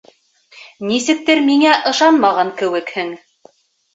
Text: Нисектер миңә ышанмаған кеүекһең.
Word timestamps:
Нисектер 0.91 1.41
миңә 1.49 1.75
ышанмаған 1.91 2.49
кеүекһең. 2.63 3.13